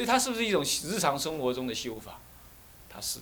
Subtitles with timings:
[0.00, 2.20] 所以它是不是一种日常生活中的修法？
[2.88, 3.20] 它是。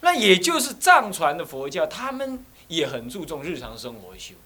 [0.00, 4.36] 那也就是藏传的佛教，他们也很注重日常生活修，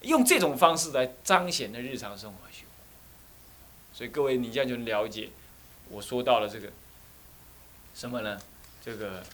[0.00, 2.64] 用这种方式来彰显的日常生活修。
[3.94, 5.30] 所以各位，你这样就了解，
[5.88, 6.72] 我说到了这个
[7.94, 8.40] 什么呢？
[8.84, 9.24] 这个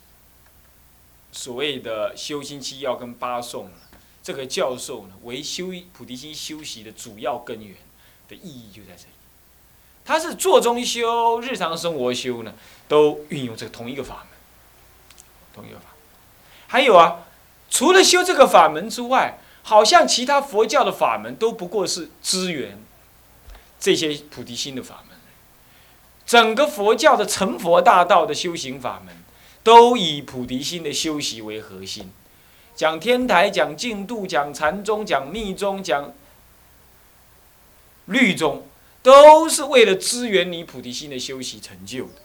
[1.32, 3.70] 所谓的修心七要跟八颂，
[4.22, 7.74] 这个教授呢，为修菩提心修习的主要根源
[8.28, 9.12] 的意义就在这里。
[10.08, 12.54] 他是做中修、日常生活修呢，
[12.88, 14.38] 都运用这个同一个法门。
[15.52, 15.84] 同一个法，
[16.66, 17.26] 还有啊，
[17.68, 22.78] 除了修这个法门之外，好像其他佛教的法门都不过是支援
[23.78, 25.18] 这些菩提心的法门。
[26.24, 29.14] 整个佛教的成佛大道的修行法门，
[29.62, 32.10] 都以菩提心的修习为核心。
[32.74, 36.14] 讲天台，讲净土，讲禅宗，讲密宗，讲
[38.06, 38.66] 律宗，
[39.08, 42.20] 都是为了支援你菩提心的修习成就的。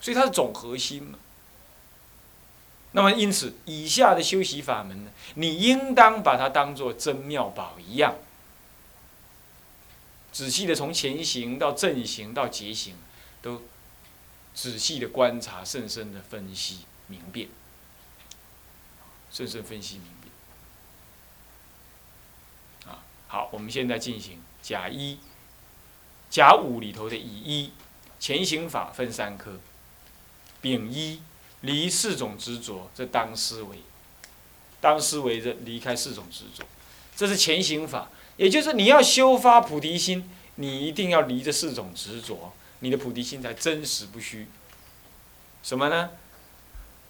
[0.00, 1.18] 所以它是总核心嘛。
[2.92, 8.14] 那么，因此，以下的修习法门呢，你应当把它当做真妙宝一样，
[10.32, 12.94] 仔细的从前行到正行到结行，
[13.42, 13.60] 都
[14.54, 17.50] 仔细的观察，深深的分析明辨，
[19.30, 20.32] 深深分析明辨。
[22.94, 25.18] 啊，好，我们现在进行甲一、
[26.30, 27.72] 甲五里头的乙一
[28.18, 29.60] 前行法分三科，
[30.62, 31.20] 丙一。
[31.62, 33.80] 离四种执着，这当思维，
[34.80, 36.64] 当思维的离开四种执着，
[37.14, 38.08] 这是前行法。
[38.38, 44.46] 也就是你要修发菩提心，你一定要离这四种执着，你的菩提心才真实不虚。
[45.62, 46.12] 什么呢？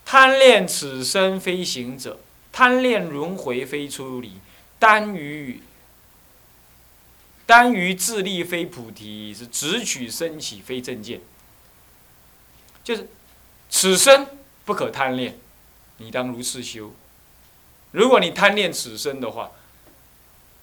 [0.04, 2.18] 贪恋此生非行者，
[2.50, 4.32] 贪恋轮回非出离，
[4.80, 5.62] 单于
[7.50, 11.20] 单于自利非菩提，是直取升起非正见。
[12.84, 13.08] 就是
[13.68, 14.28] 此生。
[14.62, 15.36] 不可贪恋，
[15.96, 16.92] 你当如是修。
[17.90, 19.50] 如果你贪恋此生的话，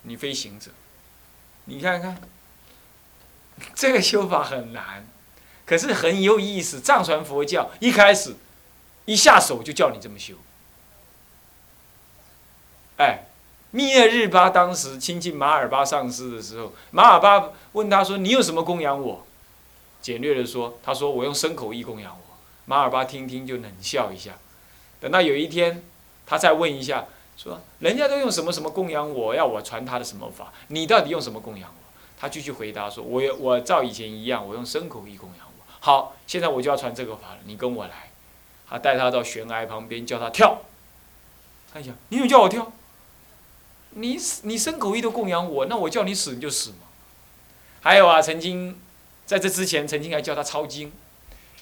[0.04, 0.72] 你非行者。
[1.66, 2.22] 你看看，
[3.76, 5.06] 这个修法很难，
[5.66, 6.80] 可是很有意思。
[6.80, 8.36] 藏传佛教一开始
[9.04, 10.36] 一下手就叫你这么修。
[12.98, 13.26] 哎，
[13.72, 19.26] 密勒日巴当时亲近马尔巴上师的时候，马尔巴问他说：“你有什么供养我？”
[20.02, 24.34] 简略的说，他说：“我用牲口意供养我。”马尔巴听听就冷笑一下，
[25.00, 25.84] 等到有一天，
[26.26, 27.06] 他再问一下，
[27.38, 30.52] 说：“人家都用什么什么供养我，要我传他的什么法？
[30.70, 31.84] 你到底用什么供养我？”
[32.20, 35.64] 他继续回答说：“我我照以前一样，我用牲口意供养我。
[35.80, 38.12] 好，现在我就要传这个法了，你跟我来。”
[38.70, 40.62] 他带他到悬崖旁边，叫他跳。
[41.74, 42.72] 他想：“你怎么叫我跳？
[43.92, 46.88] 你，你牲口意都供养我，那我叫你死你就死嘛。”
[47.82, 48.80] 还有啊，曾经
[49.26, 50.92] 在这之前，曾经还叫他抄经。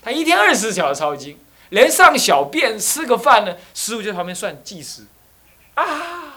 [0.01, 5.05] 他一天二十小时抄经，连上小便、吃个饭呢，师傅就在旁边算计时。
[5.75, 6.33] 啊！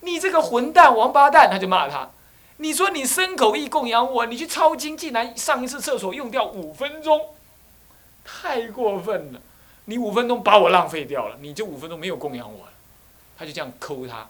[0.00, 2.10] 你这个混蛋、王八蛋，他就骂他。
[2.58, 7.20] 你说你牲口意供养我，你去抄经竟然上一次厕所用掉五分钟，
[8.24, 9.40] 太过分了！
[9.86, 12.72] 你五分钟把我浪费掉了，你这五分钟没有供养我了。
[13.36, 14.28] 他就这样抠他，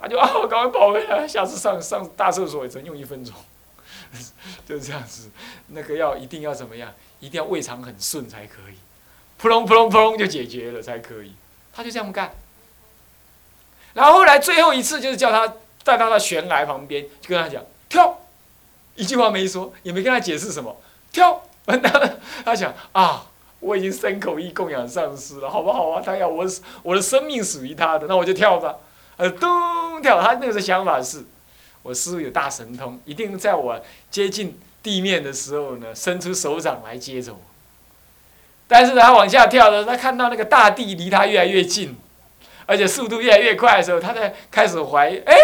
[0.00, 3.34] 他就啊，我赶快跑回来，下次上上大厕所也只能用一分钟。
[4.66, 5.30] 就是这样子，
[5.68, 6.92] 那个要一定要怎么样？
[7.20, 8.74] 一定要胃肠很顺才可以，
[9.38, 11.34] 扑隆扑隆扑隆就解决了才可以。
[11.72, 12.32] 他就这样干。
[13.94, 18.18] 然后后来最后一次就是叫他带他到悬崖旁边，就跟他讲跳，
[18.96, 20.76] 一句话没说，也没跟他解释什么，
[21.12, 21.42] 跳。
[21.66, 21.78] 他
[22.44, 23.26] 他想啊，
[23.60, 26.02] 我已经牲口意供养上师了，好不好啊？
[26.04, 26.44] 他要我
[26.82, 28.74] 我的生命属于他的，那我就跳吧。
[29.20, 30.20] 呃，咚跳。
[30.20, 31.24] 他那个时候想法是。
[31.82, 37.40] 我师傅有大神通，一定在我接近地面的时候呢，伸出手掌来接着我。
[38.68, 41.96] 但是他往下跳的时候，他看到那个大地离他越来越近，
[42.66, 45.34] 而且速度越来越快的时候，他在开始怀疑：哎，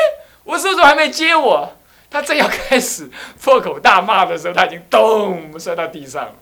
[0.45, 1.73] 我师傅还没接我？
[2.11, 3.11] 他正要开始
[3.43, 6.35] 破口大骂的时候，他已经咚摔到地上了，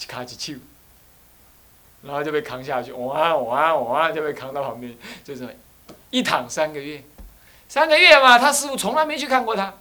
[0.00, 0.52] 一卡一手，
[2.02, 5.56] 然后就被扛下去，哇哇哇就被扛到旁边，就是
[6.10, 7.04] 一躺三个月。
[7.68, 9.74] 三个月嘛，他师傅从来没去看过他。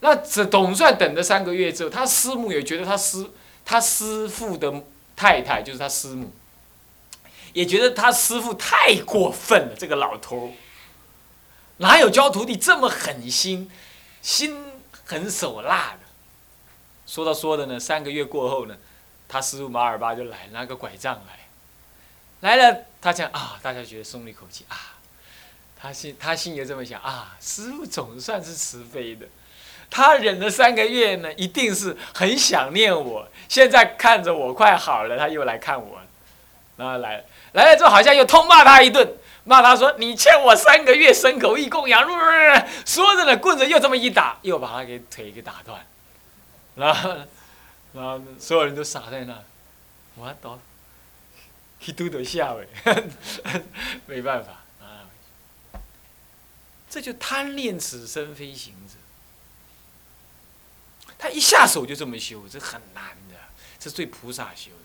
[0.00, 3.26] 那这总算等了三个月之后，他师母也觉得他师
[3.64, 4.82] 他师傅的
[5.16, 6.30] 太太就是他师母，
[7.52, 9.74] 也觉得他师傅太过分了。
[9.76, 10.52] 这个老头
[11.78, 13.70] 哪有教徒弟这么狠心、
[14.20, 14.64] 心
[15.04, 16.00] 狠手辣的？
[17.06, 18.76] 说到说的呢，三个月过后呢，
[19.28, 21.20] 他师傅马尔巴就来拿个拐杖
[22.40, 24.76] 来，来了，他讲啊，大家觉得松了一口气啊。
[25.80, 29.26] 他心他心里这么想啊，师傅总算是慈悲的，
[29.88, 33.28] 他忍了三个月呢，一定是很想念我。
[33.48, 36.00] 现在看着我快好了，他又来看我，
[36.76, 37.22] 然后来
[37.52, 39.08] 来了之后，好像又痛骂他一顿，
[39.44, 42.04] 骂他说：“你欠我三个月牲口一供养。”
[42.84, 45.80] 说着呢，棍子又这么一打，又把他给腿给打断，
[46.74, 47.14] 然后，
[47.92, 49.42] 然后所有人都傻在那，
[50.14, 50.58] 我倒，
[51.80, 53.62] 一嘟嘟笑哎，
[54.06, 55.08] 没办法啊，
[56.90, 58.94] 这就贪恋此生非行者。
[61.18, 63.34] 他一下手就这么修，这很难的，
[63.78, 64.84] 这是最菩萨修的，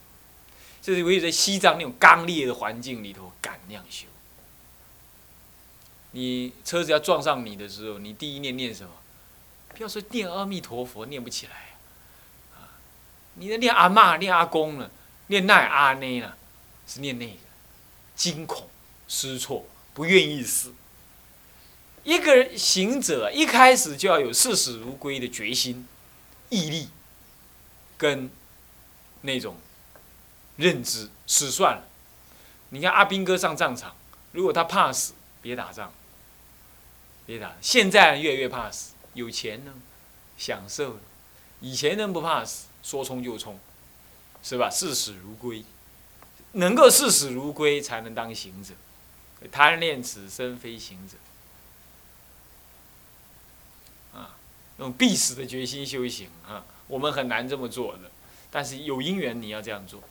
[0.81, 4.07] 这是唯有在西藏那种刚烈的环境里头敢那样修。
[6.11, 8.91] 你车子要撞上你的时候，你第一念念什么？
[9.75, 11.73] 不要说念阿弥陀佛，念不起来！
[13.35, 14.91] 你在念阿妈、念阿公了，
[15.27, 16.38] 念那阿内了，
[16.88, 17.39] 是念那个，
[18.15, 18.69] 惊恐
[19.07, 20.74] 失措，不愿意死。
[22.03, 25.88] 一个人行者一开始就要有视死如归的决心。
[26.50, 26.89] 毅力，
[27.97, 28.30] 跟
[29.21, 29.57] 那种
[30.57, 31.88] 认知，死算了。
[32.69, 33.95] 你看阿兵哥上战场，
[34.33, 35.91] 如果他怕死，别打仗，
[37.25, 37.56] 别打。
[37.59, 39.74] 现在越来越怕死，有钱呢，
[40.38, 41.00] 享受了。
[41.62, 43.57] 以前人不怕死，说冲就冲，
[44.44, 44.69] 是吧？
[44.69, 45.63] 视死如归，
[46.51, 48.74] 能够视死如归，才能当行者。
[49.51, 51.18] 贪恋此生非行者。
[54.18, 54.35] 啊
[54.77, 58.12] 用必死的决心修行啊，我们很难这么做的，
[58.51, 60.03] 但是有因缘你要这样做。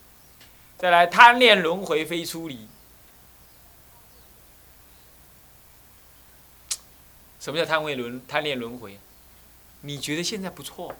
[0.78, 2.66] 再来，贪恋轮回非出离。
[7.38, 8.98] 什么叫贪为轮贪恋轮回？
[9.80, 10.94] 你觉得现在不错，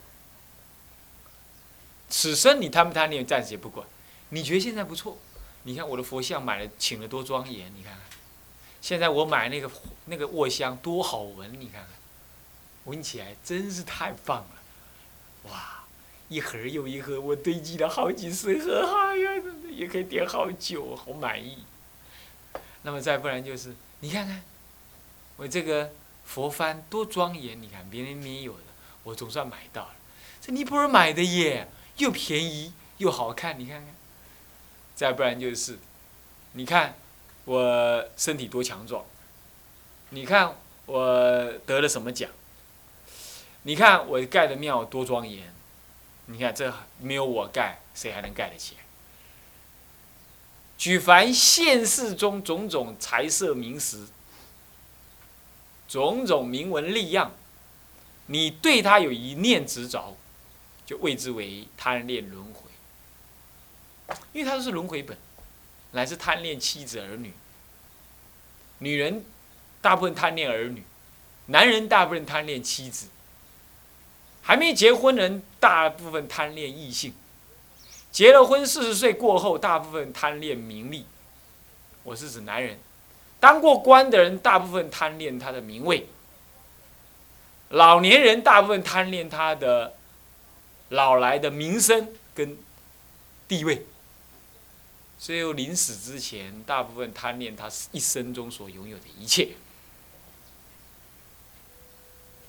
[2.12, 3.86] 此生你贪不贪恋暂时也不管。
[4.28, 5.16] 你觉得现在不错，
[5.62, 8.02] 你看我的佛像买了请了多庄严，你看看。
[8.82, 9.70] 现在我买那个
[10.04, 11.88] 那个卧香多好闻，你看看。
[12.84, 15.84] 闻起来真是太棒了，哇！
[16.28, 21.58] 一盒又一盒，我堆积了好几十盒，哎呀，也可以点好久，好满意。
[22.82, 24.42] 那么再不然就是，你看看，
[25.36, 25.92] 我这个
[26.24, 28.64] 佛幡多庄严，你看别人没有的，
[29.04, 29.94] 我总算买到了。
[30.40, 33.94] 这尼泊尔买的耶，又便宜又好看，你看看。
[34.94, 35.78] 再不然就是，
[36.52, 36.94] 你看
[37.44, 39.04] 我身体多强壮，
[40.10, 40.54] 你看
[40.86, 42.30] 我得了什么奖。
[43.64, 45.52] 你看我盖的庙多庄严，
[46.26, 48.82] 你看这没有我盖，谁还能盖得起来？
[50.76, 54.08] 举凡现世中种种财色名食，
[55.88, 57.32] 种种名闻利样，
[58.26, 60.16] 你对他有一念执着，
[60.86, 62.70] 就谓之为贪恋轮回。
[64.32, 65.16] 因为它都是轮回本，
[65.92, 67.32] 乃是贪恋妻子儿女。
[68.78, 69.24] 女人
[69.80, 70.82] 大部分贪恋儿女，
[71.46, 73.08] 男人大部分贪恋妻子。
[74.44, 77.12] 还没结婚人，大部分贪恋异性；
[78.10, 81.06] 结了婚，四十岁过后，大部分贪恋名利。
[82.02, 82.76] 我是指男人，
[83.38, 86.06] 当过官的人，大部分贪恋他的名位；
[87.68, 89.94] 老年人，大部分贪恋他的
[90.92, 92.56] 老来的名声跟
[93.46, 93.84] 地位。
[95.18, 99.50] 最后临死之前，大部分贪恋他一生中所拥有的一切。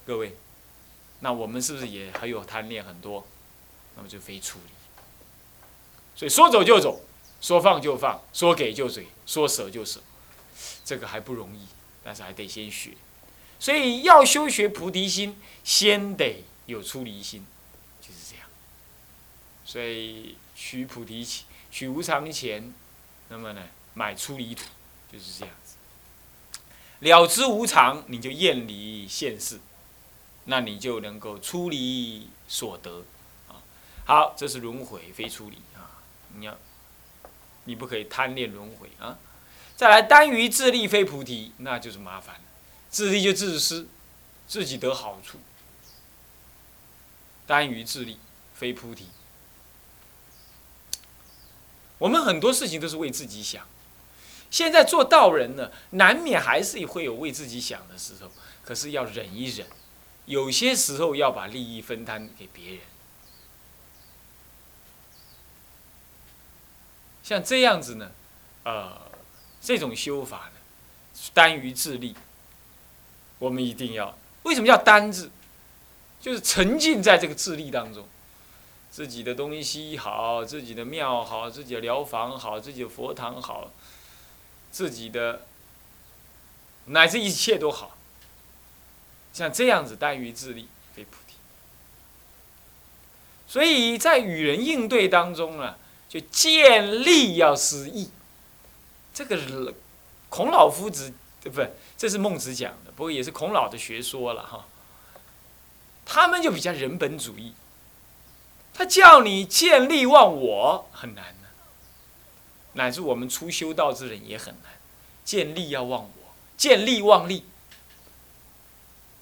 [0.05, 0.37] 各位。
[1.19, 3.25] 那我们是不是也还有贪恋很多？
[3.95, 4.73] 那么就非处理。
[6.17, 6.99] 所以说走就走，
[7.39, 10.01] 说放就放，说给就给，说舍就舍，
[10.83, 11.65] 这个还不容易，
[12.03, 12.91] 但是还得先学。
[13.57, 17.45] 所以要修学菩提心，先得有出离心，
[19.73, 21.27] 所以取菩提，
[21.71, 22.71] 取无常钱，
[23.29, 23.63] 那么呢，
[23.95, 24.65] 买出离土，
[25.11, 25.77] 就是这样子。
[26.99, 29.59] 了知无常，你就厌离现世。
[30.45, 33.03] 那你就能够出离所得，
[33.47, 33.57] 啊，
[34.05, 36.03] 好，这是轮回非出离啊，
[36.35, 36.55] 你要，
[37.63, 39.17] 你不可以贪恋轮回啊。
[39.75, 42.39] 再来，单于自利非菩提，那就是麻烦，
[42.91, 43.87] 自利就自私，
[44.47, 45.39] 自己得好处。
[47.47, 48.19] 单于自利
[48.53, 49.07] 非菩提，
[52.03, 53.65] 我们很多事情都是为自己想，
[54.51, 58.29] 现在做道人呢，难免还是会有为自己想的时候，
[58.61, 59.65] 可是要忍一忍。
[60.25, 62.79] 有些时候要把利益分摊给别人，
[67.23, 68.11] 像这样子呢，
[68.65, 69.09] 呃，
[69.61, 70.59] 这种修法呢，
[71.33, 72.17] 单于自利，
[73.39, 74.17] 我们一定要。
[74.43, 75.31] 为什么叫单字？
[76.19, 78.05] 就是沉浸在这个自利当中，
[78.93, 83.71] 自己的东西好，自己的庙好，自己的疗房好，自己的佛堂好，
[84.71, 85.47] 自己的
[86.85, 87.97] 乃至一切都好。
[89.33, 91.33] 像这样子，单于自利非菩提。
[93.47, 95.75] 所以在与人应对当中呢，
[96.07, 98.11] 就见利要思义。
[99.11, 99.73] 这个
[100.29, 101.65] 孔老夫子，不？
[101.97, 104.67] 这是孟子讲的，不过也是孔老的学说了哈。
[106.05, 107.53] 他们就比较人本主义，
[108.73, 111.49] 他叫你见利忘我很难的，
[112.73, 114.71] 乃至我们初修道之人也很难，
[115.23, 117.45] 见利要忘我，见利忘利，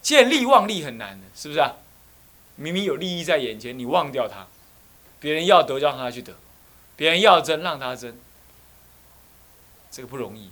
[0.01, 1.75] 见利忘利很难的，是不是啊？
[2.55, 4.47] 明明有利益在眼前，你忘掉它，
[5.19, 6.33] 别人要得让他去得，
[6.95, 8.17] 别人要争让他争，
[9.91, 10.51] 这个不容易。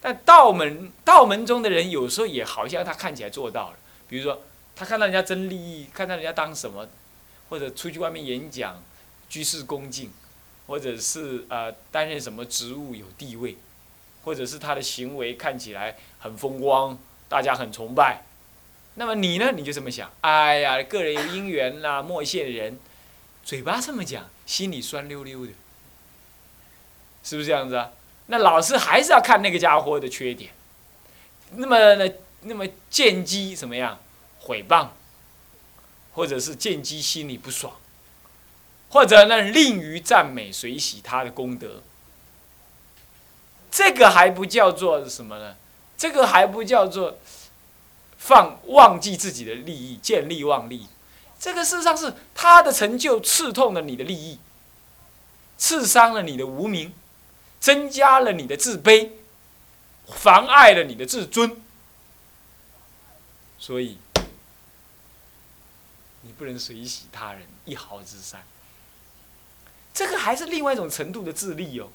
[0.00, 3.76] 但道门道门中的人有时候也好像他看起来做到了，
[4.08, 4.42] 比如说。
[4.76, 6.88] 他看到人家争利益，看到人家当什么，
[7.50, 8.82] 或者出去外面演讲，
[9.28, 10.10] 居士恭敬，
[10.66, 13.58] 或者是呃担任什么职务有地位，
[14.24, 18.22] 或者是他的行为看起来很风光，大家很崇拜。
[18.94, 19.52] 那么你呢？
[19.52, 20.10] 你就这么想？
[20.22, 22.78] 哎呀，个人有因缘啦，莫羡人。
[23.42, 25.52] 嘴巴这么讲，心里酸溜溜的，
[27.24, 27.90] 是不是这样子啊？
[28.26, 30.52] 那老师还是要看那个家伙的缺点。
[31.56, 32.08] 那么呢？
[32.42, 33.98] 那么见机怎么样？
[34.38, 34.88] 毁谤，
[36.12, 37.74] 或者是见机心里不爽，
[38.88, 41.82] 或者呢吝于赞美随喜他的功德，
[43.70, 45.56] 这个还不叫做什么呢？
[45.96, 47.18] 这个还不叫做
[48.18, 50.88] 放忘记自己的利益，见利忘利。
[51.38, 54.38] 这个事实上是他的成就刺痛了你的利益，
[55.56, 56.92] 刺伤了你的无名，
[57.60, 59.10] 增加了你的自卑，
[60.06, 61.62] 妨碍了你的自尊，
[63.58, 63.98] 所以。
[66.40, 68.42] 不能随喜他人一毫之善，
[69.92, 71.90] 这个还是另外一种程度的自利哦。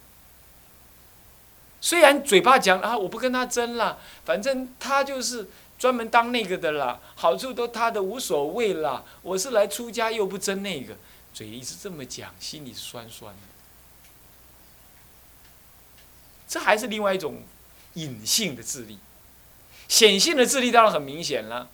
[1.81, 5.49] 虽然嘴巴讲啊，我不跟他争了，反正他就是
[5.79, 9.03] 专门当那个的啦，好处都他的无所谓啦。
[9.23, 10.95] 我是来出家又不争那个，
[11.33, 13.41] 嘴一直这么讲，心里酸酸的。
[16.47, 17.41] 这还是另外一种
[17.95, 18.99] 隐性的自利，
[19.87, 21.71] 显性的自利当然很明显了。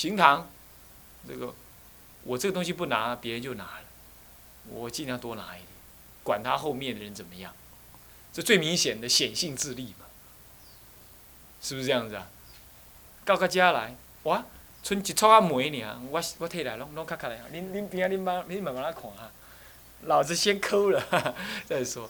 [0.00, 0.48] 行堂，
[1.28, 1.54] 这个
[2.22, 3.84] 我这个东西不拿，别人就拿了，
[4.70, 5.66] 我尽量多拿一点，
[6.22, 7.52] 管他后面的人怎么样，
[8.32, 10.06] 这最明显的显性自立嘛，
[11.60, 12.28] 是不是这样子啊？
[13.26, 14.42] 到个家来，哇，
[14.82, 19.30] 剩一撮啊梅尔，我我摕来拢拢卡卡来，恁恁边啊恁妈恁慢慢来看哈，
[20.04, 21.34] 老子先抠了
[21.68, 22.08] 再说，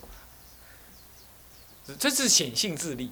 [1.98, 3.10] 这是显性自立。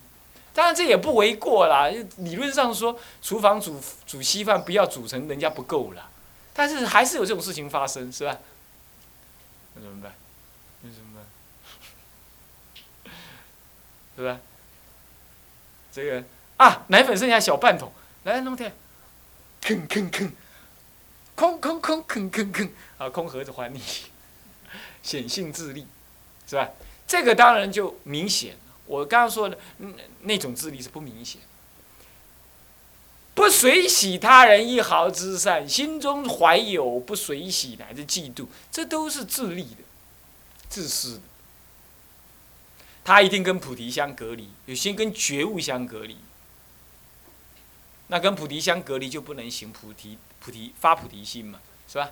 [0.59, 1.87] 当然这也不为过啦。
[2.17, 6.11] 理论上说，厨房煮煮稀饭不要煮成人家不够啦，
[6.53, 8.37] 但是还是有这种事情发生，是吧？
[9.77, 10.13] 那怎么办？
[10.81, 13.13] 那怎么办？
[14.17, 14.41] 是吧？
[15.93, 16.25] 这个
[16.57, 17.93] 啊，奶粉剩下小半桶，
[18.25, 18.75] 来弄点，
[19.63, 20.33] 吭吭吭，
[21.37, 23.81] 空空空吭吭吭，啊，空盒子还你，
[25.05, 25.87] 显性自立，
[26.49, 26.69] 是吧？
[27.07, 28.57] 这个当然就明显。
[28.89, 29.89] 我刚刚说的，那
[30.23, 31.41] 那种智力是不明显，
[33.35, 39.85] 不随喜他人一毫之善，心中怀有不随喜乃至嫉妒，这都是自利的、
[40.69, 41.21] 自私的。
[43.05, 46.19] 他一定跟菩提相隔离，有些跟觉悟相隔离。
[48.09, 52.11] 那跟菩提相隔离，就不能行菩提、菩提发菩提心嘛，是吧？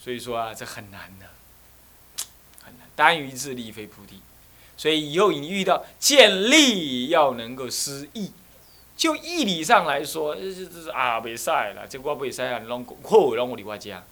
[0.00, 1.26] 所以说啊，这很难的，
[2.62, 2.88] 很难。
[2.96, 4.20] 单于自利非菩提。
[4.76, 8.32] 所以以后你遇到见利要能够失义，
[8.96, 14.04] 就义理上来说，这这是啊，袂使啦，这我袂使啊，拢好，拢我伫我家，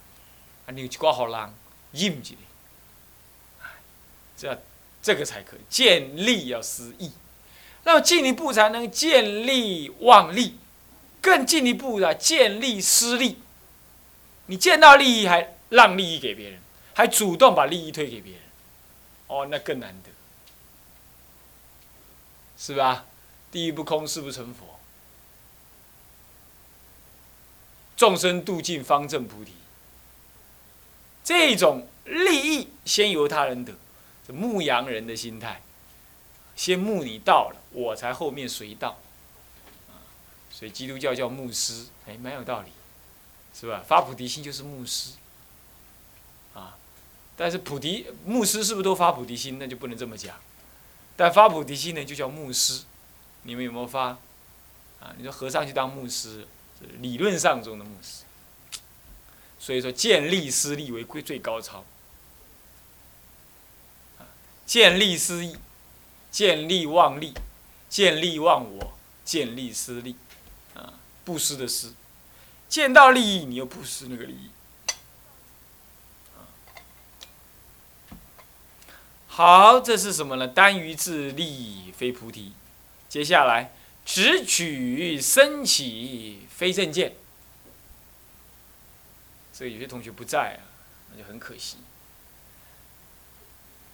[0.66, 1.54] 啊，你一寡好人
[1.92, 2.34] 忍一下，
[4.36, 4.62] 这
[5.02, 7.10] 这个才可以见利要失义，
[7.82, 10.56] 那么进一步才能见利忘利，
[11.20, 13.38] 更进一步的见利失利，
[14.46, 16.60] 你见到利益还让利益给别人，
[16.94, 18.42] 还主动把利益推给别人，
[19.26, 20.11] 哦，那更难得。
[22.62, 23.06] 是吧？
[23.50, 24.78] 地狱不空，誓不成佛。
[27.96, 29.54] 众生度尽，方证菩提。
[31.24, 33.74] 这种利益先由他人得，
[34.24, 35.60] 这牧羊人的心态，
[36.54, 38.96] 先牧你到了，我才后面随到。
[40.52, 42.70] 所以基督教叫牧师，哎，蛮有道理，
[43.52, 43.82] 是吧？
[43.84, 45.14] 发菩提心就是牧师。
[46.54, 46.76] 啊，
[47.36, 49.58] 但是菩提牧师是不是都发菩提心？
[49.58, 50.36] 那就不能这么讲。
[51.16, 52.82] 但发菩提心呢，就叫牧师。
[53.42, 54.18] 你们有没有发？
[55.00, 56.46] 啊，你说和尚去当牧师，
[57.00, 58.22] 理论上中的牧师。
[59.58, 61.84] 所以说，见利思利为最最高超。
[64.64, 65.56] 见利思义，
[66.30, 67.34] 见利忘利，
[67.88, 68.92] 见利忘我，
[69.24, 70.16] 见利思利，
[70.74, 71.92] 啊，布施的施，
[72.68, 74.50] 见到利益你又布施那个利益。
[79.34, 80.46] 好，这是什么呢？
[80.46, 82.52] 单于自利，非菩提。
[83.08, 83.72] 接下来，
[84.04, 87.14] 只取生起，非正见。
[89.54, 90.60] 这个有些同学不在啊，
[91.10, 91.78] 那就很可惜。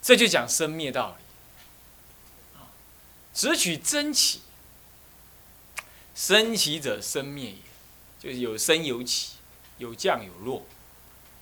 [0.02, 1.24] 这就讲生灭道理。
[3.32, 4.40] 只取真起，
[6.16, 7.58] 生起者生灭也，
[8.18, 9.34] 就是有生有起，
[9.76, 10.66] 有降有落，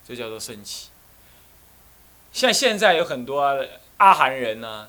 [0.07, 0.89] 这叫做生起。
[2.31, 3.67] 像现在有很多。
[3.99, 4.89] 阿含人呢，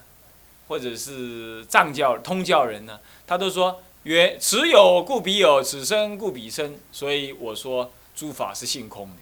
[0.68, 6.78] 或者是藏教、通教人呢，他都说：曰此有故彼有，此生故彼生。
[6.92, 9.16] 所以我说诸法是性空的，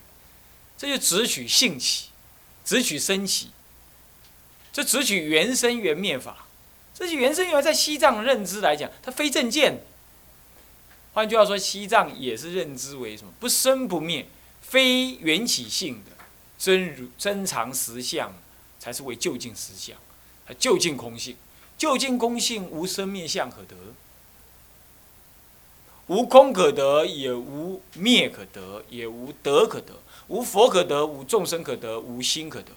[0.78, 2.10] 这就只取性起，
[2.64, 3.52] 只取生起，
[4.74, 6.48] 这只取原生原灭法。
[6.94, 9.82] 这些原生原在西藏认知来讲，它非正见。
[11.14, 14.28] 换句话说，西藏也是认知为什么不生不灭，
[14.62, 16.12] 非缘起性的
[16.58, 18.34] 真如真常实相。
[18.86, 19.98] 才是为究竟实相，
[20.48, 21.36] 啊，究竟空性，
[21.76, 23.76] 究竟空性无生灭相可得，
[26.06, 29.94] 无空可得，也无灭可得，也无得可得，
[30.28, 32.74] 无佛可得，无众生可得，无心可得。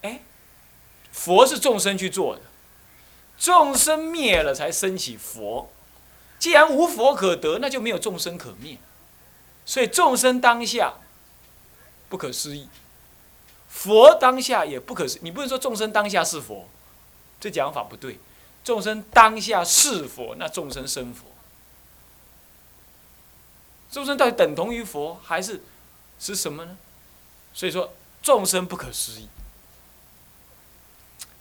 [0.00, 0.22] 哎，
[1.12, 2.40] 佛是众生去做的，
[3.36, 5.70] 众生灭了才升起佛，
[6.38, 8.78] 既然无佛可得，那就没有众生可灭，
[9.66, 10.94] 所以众生当下
[12.08, 12.66] 不可思议。
[13.74, 16.68] 佛当下也不可思，你不能说众生当下是佛，
[17.40, 18.18] 这讲法不对。
[18.62, 21.24] 众生当下是佛，那众生生佛。
[23.90, 25.62] 众生到底等同于佛，还是
[26.20, 26.76] 是什么呢？
[27.54, 29.26] 所以说众生不可思议，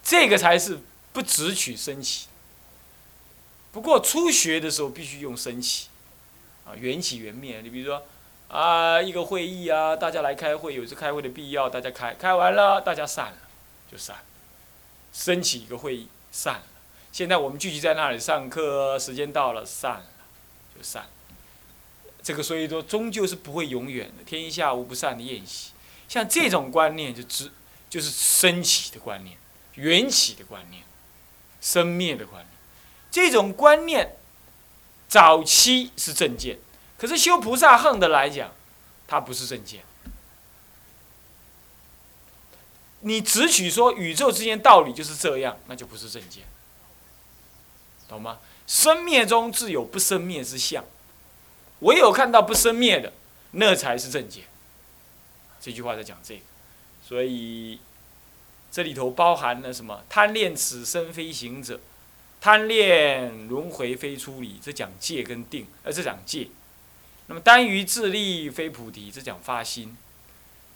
[0.02, 0.80] 这个才是
[1.12, 2.28] 不直取升起。
[3.74, 5.89] 不过初学的时候必须用升起，
[6.65, 7.62] 啊，缘起缘灭。
[7.62, 8.02] 你比如说。
[8.52, 13.38] 啊，一个会议啊，大家来开会，有这开会的必要，大家开，开完了，大家散了，
[13.90, 14.24] 就散了，
[15.14, 16.64] 升起一个会议，散了。
[17.14, 20.06] 现在我们聚集在那里上课，时间到了，散了，
[20.76, 21.10] 就散了。
[22.22, 25.72] 这个所以说，终究是不会永远的，天下无不散的宴席。
[26.10, 27.50] 像这种观念，就只
[27.90, 29.38] 就是升起的观念，
[29.76, 30.84] 缘起的观念，
[31.62, 32.52] 生灭的观念。
[33.10, 34.18] 这种观念，
[35.08, 36.60] 早期是正见。
[37.02, 38.52] 可是修菩萨横的来讲，
[39.08, 39.82] 它不是正见。
[43.00, 46.44] 你只取说宇宙之间道理就是这样，那就不是正见，
[48.08, 48.38] 懂吗？
[48.68, 50.86] 生灭中自有不生灭之相，
[51.80, 53.12] 唯有看到不生灭的，
[53.54, 54.44] 那才是正见。
[55.60, 56.42] 这句话在讲这个，
[57.04, 57.80] 所以
[58.72, 60.04] 这里头包含了什么？
[60.08, 61.80] 贪恋此生非行者，
[62.40, 66.50] 贪恋轮回非出离，这讲戒跟定，而这讲戒。
[67.32, 69.96] 那么单于自利非菩提，这讲发心；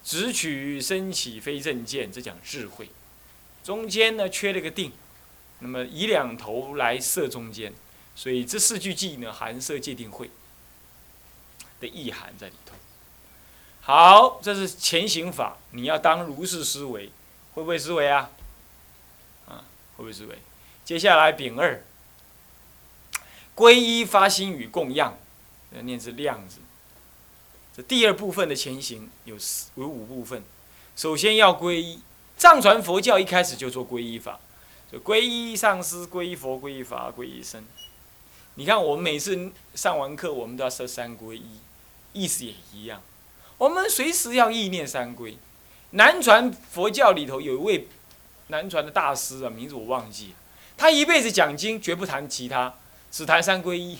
[0.02, 2.88] 只取升起非正见，这讲智慧。
[3.62, 4.90] 中间呢缺了个定，
[5.58, 7.74] 那么以两头来摄中间，
[8.14, 10.30] 所以这四句偈呢含摄界定会
[11.78, 12.74] 的意涵在里头。
[13.82, 17.10] 好，这是前行法，你要当如是思维，
[17.52, 18.30] 会不会思维啊？
[19.46, 19.60] 啊，
[19.98, 20.38] 会不会思维？
[20.86, 21.84] 接下来丙二，
[23.54, 25.18] 皈依发心与供养。
[25.84, 26.58] 念是量子。
[27.76, 30.42] 这第二部分的前行有四有五部分。
[30.94, 32.00] 首先要皈依，
[32.38, 34.40] 藏传佛教一开始就做皈依法，
[34.90, 37.62] 就皈依上师、皈依佛、皈依法、皈依僧。
[38.54, 41.60] 你看我们每次上完课，我们都要设三皈依，
[42.14, 43.02] 意思也一样。
[43.58, 45.34] 我们随时要意念三皈。
[45.90, 47.88] 南传佛教里头有一位
[48.48, 50.34] 南传的大师啊，名字我忘记了，
[50.78, 52.74] 他一辈子讲经绝不谈其他，
[53.10, 53.98] 只谈三皈依。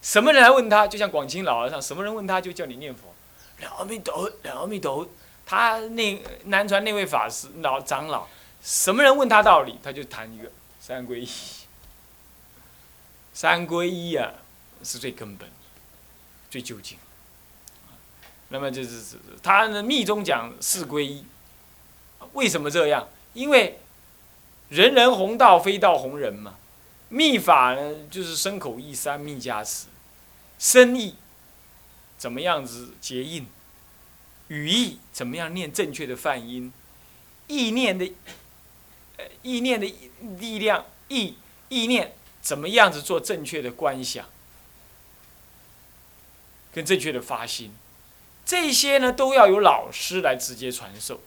[0.00, 3.14] 什么人来问他，就像广清老和尚，什么人问他就叫你念佛，
[3.58, 5.08] 两阿弥陀两，阿弥陀。
[5.44, 8.26] 他那南传那位法师老长老，
[8.62, 11.28] 什么人问他道理，他就谈一个三皈依。
[13.32, 14.30] 三皈依啊，
[14.84, 15.48] 是最根本、
[16.50, 16.98] 最究竟。
[18.48, 21.24] 那么就是是他的密宗讲四皈依，
[22.34, 23.08] 为什么这样？
[23.32, 23.78] 因为
[24.68, 26.56] 人人弘道，非道弘人嘛。
[27.10, 29.86] 密法呢，就是身口意三密加持，
[30.58, 31.14] 身意
[32.18, 33.46] 怎么样子结印，
[34.48, 36.70] 语义怎么样念正确的梵音，
[37.46, 38.12] 意念的，
[39.16, 39.86] 呃，意念的
[40.38, 41.36] 力量，意
[41.70, 44.26] 意念怎么样子做正确的观想，
[46.74, 47.72] 跟正确的发心，
[48.44, 51.20] 这些呢都要有老师来直接传授，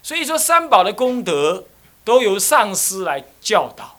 [0.00, 1.64] 所以说三宝的功德
[2.04, 3.98] 都由上师来教导。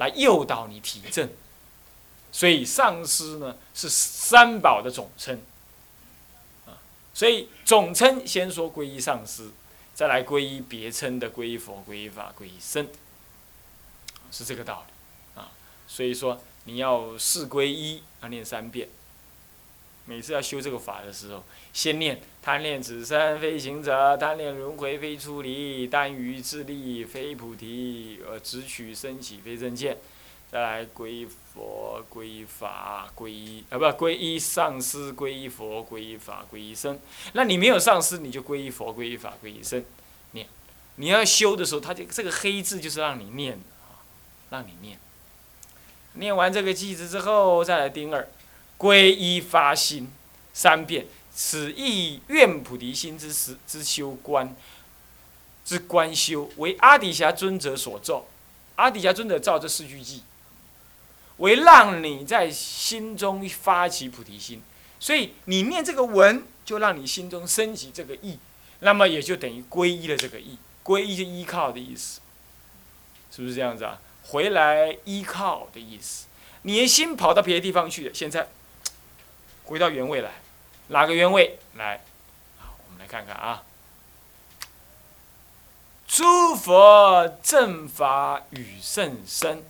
[0.00, 1.28] 来诱导你提正，
[2.32, 5.38] 所以上师呢是三宝的总称。
[6.64, 6.80] 啊，
[7.12, 9.50] 所以总称先说皈依上师，
[9.94, 12.88] 再来皈依别称的皈依佛、皈依法、皈依僧，
[14.32, 15.38] 是这个道理。
[15.38, 15.52] 啊，
[15.86, 18.88] 所以说你要四皈依，要念三遍。
[20.10, 29.96] 每次要修这个法的时候，先念贪恋此生非行者，贪恋轮回非出离，耽于自利非菩提，而直取升起非正见。
[30.50, 36.98] 再来皈依佛、皈依法、皈依啊不皈依上师、皈依佛、皈依法、皈依僧。
[37.34, 39.84] 那你没有上师，你就皈依佛、皈依法、皈依僧。
[40.32, 40.44] 念，
[40.96, 44.02] 你要修的时候，他就这个黑字就是让你念的啊，
[44.50, 44.98] 让你念。
[46.14, 48.28] 念完这个句子之后，再来丁二。
[48.80, 50.10] 皈依发心
[50.54, 54.56] 三遍，此意愿菩提心之时之修观，
[55.66, 58.24] 之观修为阿底峡尊者所造。
[58.76, 60.20] 阿底峡尊者造这四句偈，
[61.36, 64.62] 为让你在心中发起菩提心。
[64.98, 68.38] 所以你念这个文，就让你心中升起这个意，
[68.78, 70.56] 那么也就等于皈依了这个意。
[70.82, 72.22] 皈依就依靠的意思，
[73.30, 74.00] 是不是这样子啊？
[74.22, 76.24] 回来依靠的意思。
[76.62, 78.48] 你的心跑到别的地方去了，现在。
[79.70, 80.32] 回到原位来，
[80.88, 82.02] 哪个原位来？
[82.58, 83.62] 好，我们来看看啊。
[86.08, 89.62] 诸佛正法与甚深，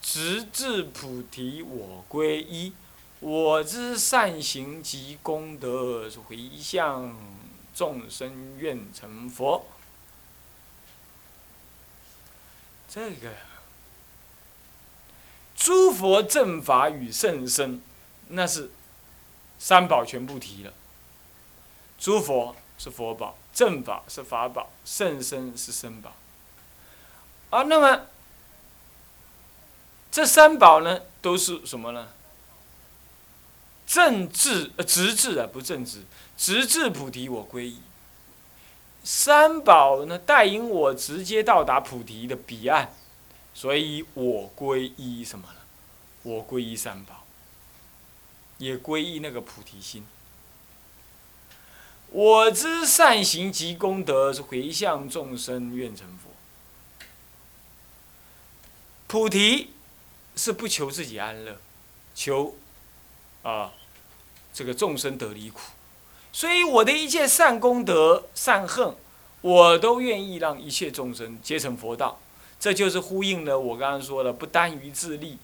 [0.00, 2.72] 直至菩提我归依。
[3.20, 7.14] 我之善行及功德，回向
[7.74, 9.66] 众生愿成佛。
[12.88, 13.28] 这个
[15.54, 17.82] 诸佛正法与甚深，
[18.28, 18.70] 那是。
[19.64, 20.72] 三宝全部提了，
[21.96, 26.16] 诸佛是佛宝，正法是法宝，圣身是身宝。
[27.50, 28.06] 啊，那么
[30.10, 32.08] 这三宝呢，都是什么呢？
[33.86, 36.02] 正智呃，直智啊，不正直，
[36.36, 37.80] 直至菩提我归依。
[39.04, 42.92] 三宝呢，带引我直接到达菩提的彼岸，
[43.54, 45.60] 所以我归依什么呢？
[46.24, 47.21] 我归依三宝。
[48.58, 50.04] 也皈依那个菩提心。
[52.10, 56.30] 我知善行及功德，是回向众生愿成佛。
[59.06, 59.70] 菩提
[60.36, 61.58] 是不求自己安乐，
[62.14, 62.56] 求
[63.42, 63.72] 啊
[64.52, 65.60] 这个众生得离苦。
[66.32, 68.94] 所以我的一切善功德、善恨，
[69.40, 72.20] 我都愿意让一切众生皆成佛道。
[72.58, 75.38] 这就是呼应了我刚刚说的，不单于自利。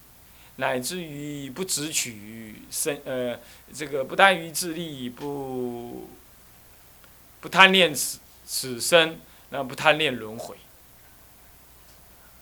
[0.60, 3.38] 乃至于不执取生，呃，
[3.72, 6.08] 这个不耽于自利，不
[7.40, 10.56] 不贪恋此此生，那不贪恋轮回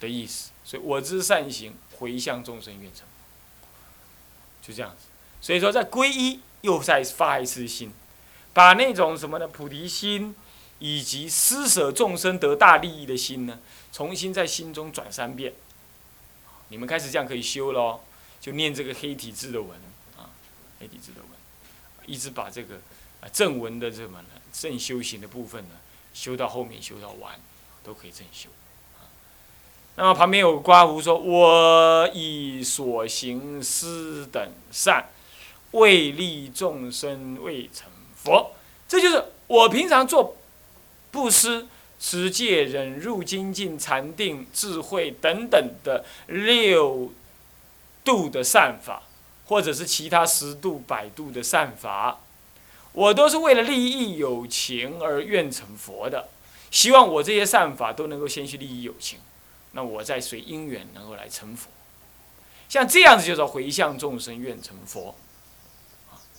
[0.00, 0.50] 的意思。
[0.64, 3.06] 所以我之善行，回向众生愿成
[4.62, 5.08] 就这样子。
[5.42, 7.92] 所以说，在皈依又再发一次心，
[8.54, 9.46] 把那种什么呢？
[9.46, 10.34] 菩提心
[10.78, 13.58] 以及施舍众生得大利益的心呢，
[13.92, 15.52] 重新在心中转三遍。
[16.68, 18.00] 你们开始这样可以修喽，
[18.40, 19.78] 就念这个黑体字的文
[20.16, 20.30] 啊，
[20.80, 21.30] 黑体字的文，
[22.06, 22.76] 一直把这个
[23.20, 25.76] 啊正文的这么呢正修行的部分呢
[26.12, 27.40] 修到后面修到完，
[27.84, 28.48] 都可以正修。
[28.98, 29.06] 啊
[29.96, 35.08] 那么旁边有刮胡说：“我以所行施等善，
[35.70, 38.52] 为利众生，未成佛。”
[38.88, 40.36] 这就是我平常做
[41.10, 41.66] 布施。
[41.98, 47.12] 持戒、忍辱、精进、禅定、智慧等等的六
[48.04, 49.02] 度的善法，
[49.46, 52.20] 或者是其他十度、百度的善法，
[52.92, 56.28] 我都是为了利益有情而愿成佛的。
[56.70, 59.18] 希望我这些善法都能够先去利益有情，
[59.72, 61.70] 那我再随因缘能够来成佛。
[62.68, 65.14] 像这样子就是回向众生愿成佛，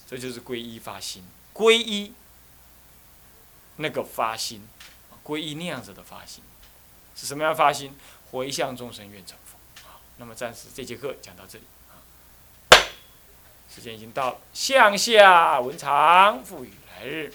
[0.08, 2.14] 这就是皈依发心，皈依
[3.78, 4.62] 那个发心。
[5.28, 6.42] 皈依那样子的发心，
[7.14, 7.94] 是什么样发心？
[8.32, 9.58] 回向众生愿成佛。
[9.86, 12.00] 好，那么暂时这节课讲到这里啊。
[13.70, 17.34] 时间已经到了，向下文长赋予来日。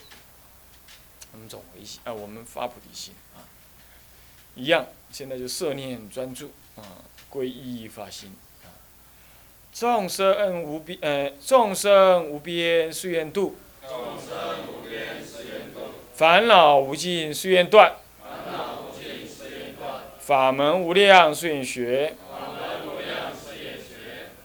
[1.32, 3.44] 我们总回心啊，我们发菩提心啊，
[4.54, 4.86] 一样。
[5.12, 8.72] 现在就摄念专注啊，皈依发心啊。
[9.72, 13.56] 众生无边，呃，众生无边誓愿度。
[13.82, 14.31] 众生无边誓愿度。
[16.14, 17.92] 烦恼无尽，誓愿断；
[20.18, 22.12] 法门无量，誓愿学；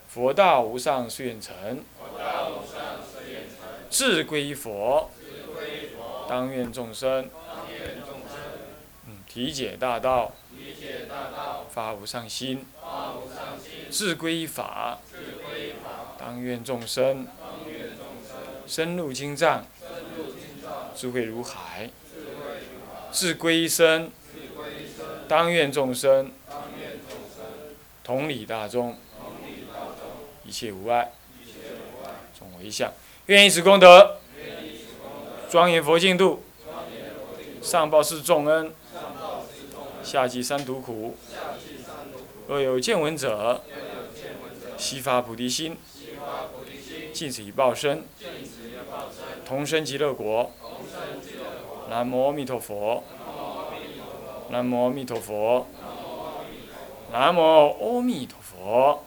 [0.08, 1.78] 佛道无上，誓愿成；
[3.90, 5.10] 智归佛，
[6.30, 7.30] 当愿众生。
[9.28, 10.34] 体解大道，
[11.70, 12.66] 发无上心；
[13.92, 15.00] 智归法，
[16.18, 17.28] 当愿众生。
[18.66, 19.66] 深入经藏，
[20.98, 21.92] 智慧如海，
[23.12, 24.10] 智归一生。
[25.28, 26.32] 当愿众生
[28.04, 28.98] 同理大众，
[30.44, 31.12] 一切无碍，
[32.34, 32.92] 总为相。
[33.28, 34.18] 愿以此功德，
[35.52, 36.42] 庄严佛净土，
[37.62, 38.74] 上报四重恩，
[40.02, 41.16] 下济三途苦。
[42.48, 43.62] 若有见闻者，
[44.78, 45.78] 悉发菩提心，
[47.14, 48.04] 尽此一报身，
[49.46, 50.52] 同生极乐国。
[51.90, 53.04] 南无阿弥陀佛。
[54.50, 55.66] 南无阿弥陀佛。
[57.12, 59.04] 南无阿弥陀佛。